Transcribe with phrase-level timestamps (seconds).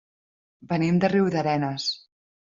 [0.71, 1.91] Venim de Riudarenes.